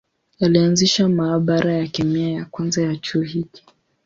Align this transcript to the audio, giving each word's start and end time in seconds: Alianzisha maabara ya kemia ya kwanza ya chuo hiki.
Alianzisha 0.39 1.09
maabara 1.09 1.73
ya 1.73 1.87
kemia 1.87 2.29
ya 2.29 2.45
kwanza 2.45 2.81
ya 2.81 2.95
chuo 2.95 3.21
hiki. 3.21 3.63